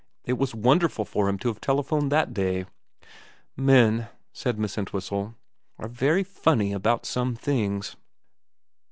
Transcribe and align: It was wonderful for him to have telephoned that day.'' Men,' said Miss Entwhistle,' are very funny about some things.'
It 0.25 0.33
was 0.33 0.55
wonderful 0.55 1.05
for 1.05 1.29
him 1.29 1.37
to 1.37 1.47
have 1.49 1.61
telephoned 1.61 2.11
that 2.11 2.33
day.'' 2.33 2.65
Men,' 3.55 4.07
said 4.33 4.57
Miss 4.57 4.75
Entwhistle,' 4.75 5.35
are 5.77 5.87
very 5.87 6.23
funny 6.23 6.73
about 6.73 7.05
some 7.05 7.35
things.' 7.35 7.95